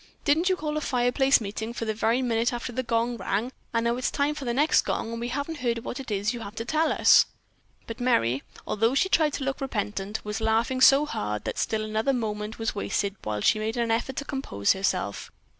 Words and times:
Didn't 0.25 0.49
you 0.49 0.55
call 0.55 0.77
a 0.77 0.81
fireplace 0.81 1.39
meeting 1.39 1.73
for 1.73 1.85
the 1.85 1.93
very 1.93 2.23
minute 2.23 2.51
after 2.51 2.71
the 2.71 2.81
gong 2.81 3.17
rang, 3.17 3.51
and 3.71 3.83
now 3.83 3.97
it's 3.97 4.09
time 4.09 4.33
for 4.33 4.45
the 4.45 4.51
next 4.51 4.81
gong 4.81 5.11
and 5.11 5.19
we 5.21 5.27
haven't 5.27 5.59
heard 5.59 5.77
what 5.85 5.99
you 6.09 6.39
have 6.39 6.55
to 6.55 6.65
tell 6.65 6.91
us." 6.91 7.27
But 7.85 7.99
Merry, 7.99 8.41
although 8.65 8.95
she 8.95 9.09
tried 9.09 9.33
to 9.33 9.43
look 9.43 9.61
repentant, 9.61 10.25
was 10.25 10.41
laughing 10.41 10.81
so 10.81 11.05
hard 11.05 11.43
that 11.43 11.59
still 11.59 11.85
another 11.85 12.13
moment 12.13 12.57
was 12.57 12.73
wasted 12.73 13.15
while 13.23 13.41
she 13.41 13.59
made 13.59 13.77
an 13.77 13.91
effort 13.91 14.15
to 14.15 14.25
compose 14.25 14.73
herself. 14.73 15.31